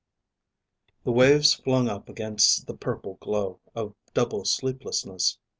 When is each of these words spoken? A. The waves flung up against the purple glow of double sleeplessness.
A. 0.01 0.93
The 1.03 1.11
waves 1.11 1.53
flung 1.53 1.87
up 1.87 2.09
against 2.09 2.65
the 2.65 2.73
purple 2.75 3.19
glow 3.21 3.59
of 3.75 3.93
double 4.15 4.45
sleeplessness. 4.45 5.37